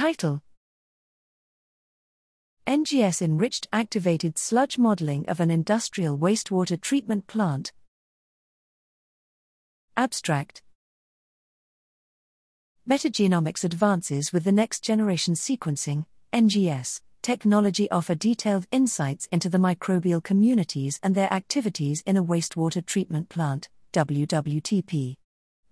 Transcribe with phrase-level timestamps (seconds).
[0.00, 0.40] Title
[2.66, 7.72] NGS Enriched Activated Sludge Modeling of an Industrial Wastewater Treatment Plant.
[9.98, 10.62] Abstract
[12.88, 20.22] Metagenomics advances with the next generation sequencing, NGS, technology offer detailed insights into the microbial
[20.22, 25.19] communities and their activities in a wastewater treatment plant, WWTP.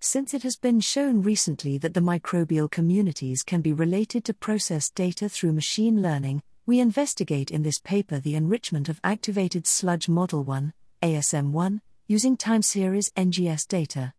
[0.01, 4.91] Since it has been shown recently that the microbial communities can be related to process
[4.91, 10.45] data through machine learning, we investigate in this paper the enrichment of activated sludge model
[10.45, 10.73] 1,
[11.03, 14.13] ASM1, using time series NGS data.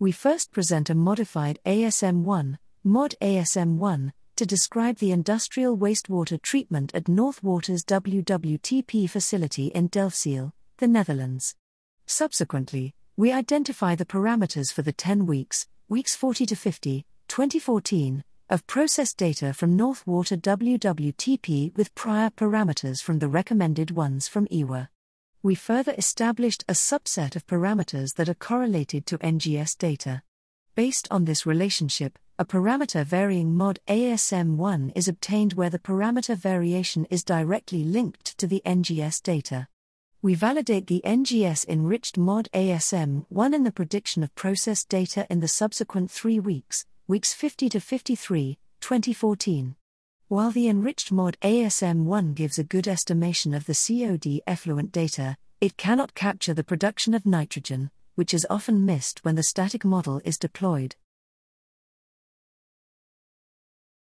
[0.00, 7.08] We first present a modified ASM1, mod ASM1, to describe the industrial wastewater treatment at
[7.08, 11.54] Northwater's WWTP facility in Delfzijl, the Netherlands.
[12.06, 18.66] Subsequently, we identify the parameters for the 10 weeks, weeks 40 to 50, 2014, of
[18.66, 24.88] processed data from Northwater WWTP with prior parameters from the recommended ones from IWA.
[25.42, 30.22] We further established a subset of parameters that are correlated to NGS data.
[30.74, 37.04] Based on this relationship, a parameter varying mod ASM1 is obtained where the parameter variation
[37.10, 39.68] is directly linked to the NGS data.
[40.22, 45.48] We validate the NGS enriched mod ASM1 in the prediction of process data in the
[45.48, 49.76] subsequent three weeks, weeks 50 to 53, 2014.
[50.28, 55.78] While the enriched mod ASM1 gives a good estimation of the COD effluent data, it
[55.78, 60.36] cannot capture the production of nitrogen, which is often missed when the static model is
[60.36, 60.96] deployed.